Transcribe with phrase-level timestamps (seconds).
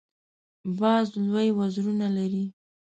[0.79, 2.45] باز لوی وزرونه لري